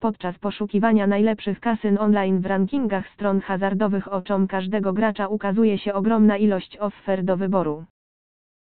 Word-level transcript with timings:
Podczas 0.00 0.38
poszukiwania 0.38 1.06
najlepszych 1.06 1.60
kasyn 1.60 1.98
online 1.98 2.40
w 2.40 2.46
rankingach 2.46 3.08
stron 3.08 3.40
hazardowych 3.40 4.12
oczom 4.12 4.46
każdego 4.46 4.92
gracza 4.92 5.28
ukazuje 5.28 5.78
się 5.78 5.94
ogromna 5.94 6.36
ilość 6.36 6.78
ofert 6.78 7.24
do 7.24 7.36
wyboru. 7.36 7.84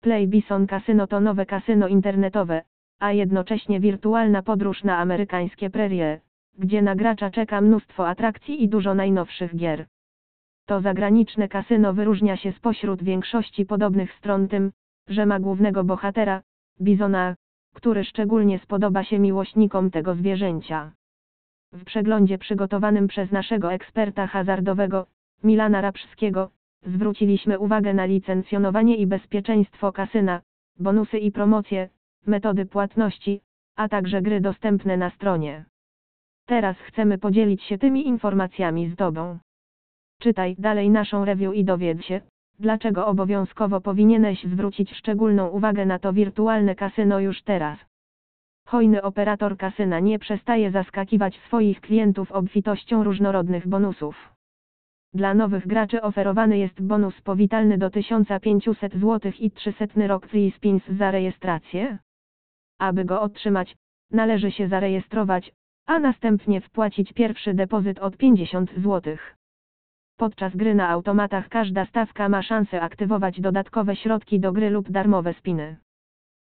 Play 0.00 0.28
Bison 0.28 0.66
Casino 0.66 1.06
to 1.06 1.20
nowe 1.20 1.46
kasyno 1.46 1.88
internetowe, 1.88 2.62
a 3.00 3.12
jednocześnie 3.12 3.80
wirtualna 3.80 4.42
podróż 4.42 4.84
na 4.84 4.98
amerykańskie 4.98 5.70
prerie, 5.70 6.20
gdzie 6.58 6.82
na 6.82 6.94
gracza 6.94 7.30
czeka 7.30 7.60
mnóstwo 7.60 8.08
atrakcji 8.08 8.62
i 8.62 8.68
dużo 8.68 8.94
najnowszych 8.94 9.56
gier. 9.56 9.86
To 10.66 10.80
zagraniczne 10.80 11.48
kasyno 11.48 11.92
wyróżnia 11.92 12.36
się 12.36 12.52
spośród 12.52 13.02
większości 13.02 13.66
podobnych 13.66 14.12
stron 14.12 14.48
tym, 14.48 14.72
że 15.08 15.26
ma 15.26 15.40
głównego 15.40 15.84
bohatera, 15.84 16.42
Bizona, 16.80 17.34
który 17.74 18.04
szczególnie 18.04 18.58
spodoba 18.58 19.04
się 19.04 19.18
miłośnikom 19.18 19.90
tego 19.90 20.14
zwierzęcia. 20.14 20.92
W 21.74 21.84
przeglądzie 21.84 22.38
przygotowanym 22.38 23.08
przez 23.08 23.32
naszego 23.32 23.72
eksperta 23.72 24.26
hazardowego, 24.26 25.06
Milana 25.44 25.80
Rapszskiego, 25.80 26.50
zwróciliśmy 26.86 27.58
uwagę 27.58 27.94
na 27.94 28.04
licencjonowanie 28.04 28.96
i 28.96 29.06
bezpieczeństwo 29.06 29.92
kasyna, 29.92 30.40
bonusy 30.78 31.18
i 31.18 31.32
promocje, 31.32 31.88
metody 32.26 32.66
płatności, 32.66 33.40
a 33.76 33.88
także 33.88 34.22
gry 34.22 34.40
dostępne 34.40 34.96
na 34.96 35.10
stronie. 35.10 35.64
Teraz 36.46 36.76
chcemy 36.78 37.18
podzielić 37.18 37.62
się 37.62 37.78
tymi 37.78 38.06
informacjami 38.06 38.90
z 38.90 38.96
Tobą. 38.96 39.38
Czytaj 40.20 40.56
dalej 40.58 40.90
naszą 40.90 41.24
review 41.24 41.54
i 41.54 41.64
dowiedz 41.64 42.02
się, 42.02 42.20
dlaczego 42.58 43.06
obowiązkowo 43.06 43.80
powinieneś 43.80 44.44
zwrócić 44.44 44.94
szczególną 44.94 45.48
uwagę 45.48 45.86
na 45.86 45.98
to 45.98 46.12
wirtualne 46.12 46.74
kasyno 46.74 47.20
już 47.20 47.42
teraz. 47.42 47.78
Hojny 48.66 49.02
operator 49.02 49.56
kasyna 49.56 50.00
nie 50.00 50.18
przestaje 50.18 50.70
zaskakiwać 50.70 51.40
swoich 51.46 51.80
klientów 51.80 52.32
obfitością 52.32 53.04
różnorodnych 53.04 53.68
bonusów. 53.68 54.34
Dla 55.14 55.34
nowych 55.34 55.66
graczy 55.66 56.02
oferowany 56.02 56.58
jest 56.58 56.82
bonus 56.82 57.20
powitalny 57.20 57.78
do 57.78 57.90
1500 57.90 58.92
zł 58.94 59.32
i 59.38 59.50
300 59.50 59.84
rok 60.06 60.26
spins 60.56 60.82
za 60.98 61.10
rejestrację. 61.10 61.98
Aby 62.78 63.04
go 63.04 63.22
otrzymać, 63.22 63.76
należy 64.10 64.50
się 64.50 64.68
zarejestrować, 64.68 65.52
a 65.86 65.98
następnie 65.98 66.60
wpłacić 66.60 67.12
pierwszy 67.12 67.54
depozyt 67.54 67.98
od 67.98 68.16
50 68.16 68.70
zł. 68.70 69.16
Podczas 70.16 70.56
gry 70.56 70.74
na 70.74 70.88
automatach 70.88 71.48
każda 71.48 71.86
stawka 71.86 72.28
ma 72.28 72.42
szansę 72.42 72.80
aktywować 72.80 73.40
dodatkowe 73.40 73.96
środki 73.96 74.40
do 74.40 74.52
gry 74.52 74.70
lub 74.70 74.90
darmowe 74.90 75.34
spiny. 75.34 75.76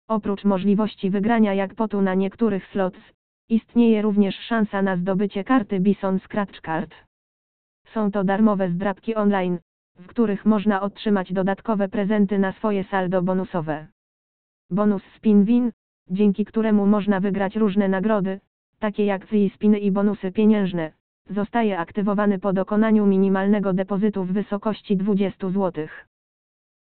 Oprócz 0.08 0.45
możliwości 0.45 1.11
wygrania 1.11 1.55
jackpotu 1.55 2.03
na 2.03 2.14
niektórych 2.14 2.67
slots, 2.67 3.00
istnieje 3.48 4.03
również 4.03 4.36
szansa 4.36 4.83
na 4.83 4.97
zdobycie 4.97 5.44
karty 5.44 5.81
Bison 5.81 6.19
Scratch 6.20 6.61
Card. 6.61 6.94
Są 7.94 8.11
to 8.11 8.25
darmowe 8.25 8.70
zdrabki 8.70 9.14
online, 9.14 9.59
w 9.98 10.06
których 10.06 10.47
można 10.47 10.81
otrzymać 10.81 11.33
dodatkowe 11.33 11.89
prezenty 11.89 12.39
na 12.39 12.53
swoje 12.53 12.84
saldo 12.84 13.22
bonusowe. 13.22 13.86
Bonus 14.70 15.03
Spin 15.17 15.44
Win, 15.44 15.72
dzięki 16.11 16.44
któremu 16.44 16.87
można 16.87 17.20
wygrać 17.20 17.56
różne 17.56 17.89
nagrody, 17.89 18.41
takie 18.78 19.05
jak 19.05 19.27
free 19.27 19.50
spiny 19.50 19.78
i 19.78 19.91
bonusy 19.91 20.33
pieniężne, 20.33 20.92
zostaje 21.31 21.78
aktywowany 21.78 22.39
po 22.39 22.53
dokonaniu 22.53 23.06
minimalnego 23.06 23.72
depozytu 23.72 24.25
w 24.25 24.33
wysokości 24.33 24.97
20 24.97 25.48
zł. 25.48 25.89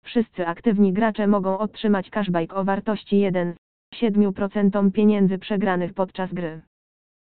Wszyscy 0.08 0.48
aktywni 0.48 0.94
gracze 0.94 1.28
mogą 1.28 1.58
otrzymać 1.58 2.10
cashback 2.10 2.54
o 2.54 2.64
wartości 2.64 3.16
1,7% 3.16 4.92
pieniędzy 4.92 5.38
przegranych 5.38 5.94
podczas 5.94 6.34
gry. 6.34 6.62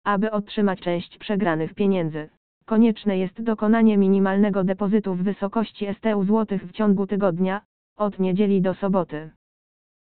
Aby 0.04 0.30
otrzymać 0.30 0.80
część 0.80 1.18
przegranych 1.18 1.74
pieniędzy, 1.74 2.28
konieczne 2.66 3.18
jest 3.18 3.42
dokonanie 3.42 3.98
minimalnego 3.98 4.64
depozytu 4.64 5.14
w 5.14 5.22
wysokości 5.22 5.86
STU 5.94 6.24
zł 6.24 6.58
w 6.58 6.72
ciągu 6.72 7.06
tygodnia, 7.06 7.60
od 7.96 8.18
niedzieli 8.18 8.62
do 8.62 8.74
soboty. 8.74 9.30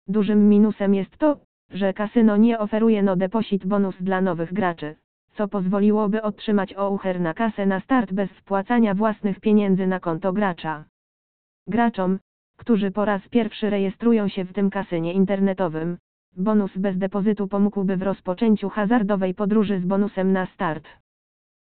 Dużym 0.08 0.50
minusem 0.50 0.96
jest 0.96 1.18
to, 1.18 1.38
że 1.70 1.94
kasyno 1.94 2.38
nie 2.38 2.60
oferuje 2.60 3.04
no 3.04 3.16
deposit 3.16 3.66
bonus 3.66 3.96
dla 4.02 4.22
nowych 4.22 4.54
graczy, 4.54 4.96
co 5.36 5.48
pozwoliłoby 5.48 6.22
otrzymać 6.22 6.74
oucher 6.74 7.20
na 7.22 7.34
kasę 7.34 7.66
na 7.66 7.80
start 7.80 8.14
bez 8.14 8.30
wpłacania 8.32 8.94
własnych 8.94 9.40
pieniędzy 9.40 9.88
na 9.88 10.00
konto 10.00 10.34
gracza. 10.34 10.86
Graczom, 11.68 12.20
którzy 12.62 12.92
po 12.92 13.06
raz 13.06 13.22
pierwszy 13.28 13.70
rejestrują 13.70 14.28
się 14.28 14.46
w 14.46 14.54
tym 14.54 14.70
kasynie 14.70 15.14
internetowym, 15.14 15.98
bonus 16.38 16.78
bez 16.78 16.98
depozytu 16.98 17.48
pomógłby 17.48 17.98
w 17.98 18.02
rozpoczęciu 18.02 18.70
hazardowej 18.70 19.34
podróży 19.34 19.80
z 19.80 19.86
bonusem 19.86 20.34
na 20.34 20.46
start. 20.46 20.88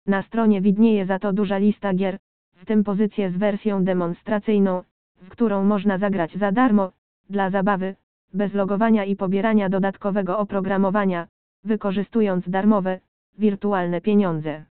Na 0.07 0.23
stronie 0.23 0.61
widnieje 0.61 1.07
za 1.07 1.19
to 1.19 1.33
duża 1.33 1.59
lista 1.59 1.95
gier, 1.95 2.19
w 2.55 2.65
tym 2.65 2.85
pozycję 2.85 3.31
z 3.31 3.37
wersją 3.37 3.85
demonstracyjną, 3.85 4.83
w 5.23 5.29
którą 5.29 5.65
można 5.65 5.99
zagrać 5.99 6.37
za 6.37 6.53
darmo, 6.53 6.93
dla 7.31 7.51
zabawy, 7.51 7.97
bez 8.35 8.55
logowania 8.55 9.05
i 9.05 9.17
pobierania 9.17 9.69
dodatkowego 9.69 10.39
oprogramowania, 10.39 11.29
wykorzystując 11.65 12.49
darmowe, 12.49 13.01
wirtualne 13.39 14.01
pieniądze. 14.01 14.65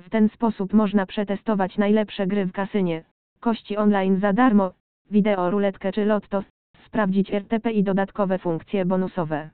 W 0.00 0.10
ten 0.10 0.28
sposób 0.28 0.72
można 0.72 1.06
przetestować 1.06 1.78
najlepsze 1.78 2.26
gry 2.26 2.46
w 2.46 2.52
kasynie, 2.52 3.04
kości 3.40 3.76
online 3.76 4.20
za 4.20 4.32
darmo, 4.32 4.79
wideo 5.10 5.50
ruletkę 5.50 5.92
czy 5.92 6.04
lotto, 6.04 6.42
sprawdzić 6.86 7.30
RTP 7.32 7.70
i 7.72 7.82
dodatkowe 7.82 8.38
funkcje 8.38 8.84
bonusowe. 8.84 9.50